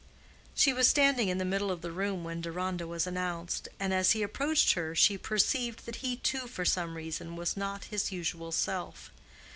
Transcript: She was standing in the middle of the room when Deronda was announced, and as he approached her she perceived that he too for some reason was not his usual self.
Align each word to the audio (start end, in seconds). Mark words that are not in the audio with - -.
She 0.55 0.73
was 0.73 0.87
standing 0.87 1.27
in 1.29 1.37
the 1.37 1.45
middle 1.45 1.69
of 1.69 1.81
the 1.83 1.91
room 1.91 2.23
when 2.23 2.41
Deronda 2.41 2.87
was 2.87 3.05
announced, 3.05 3.67
and 3.79 3.93
as 3.93 4.13
he 4.13 4.23
approached 4.23 4.73
her 4.73 4.95
she 4.95 5.15
perceived 5.15 5.85
that 5.85 5.97
he 5.97 6.15
too 6.15 6.47
for 6.47 6.65
some 6.65 6.97
reason 6.97 7.35
was 7.35 7.55
not 7.55 7.83
his 7.83 8.11
usual 8.11 8.51
self. 8.51 9.11